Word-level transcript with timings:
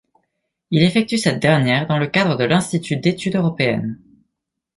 Il 0.71 0.81
effectue 0.81 1.19
cette 1.19 1.39
dernière 1.39 1.85
dans 1.85 1.99
le 1.99 2.07
cadre 2.07 2.35
de 2.35 2.43
l'Institut 2.43 2.97
d’études 2.97 3.35
européennes. 3.35 3.99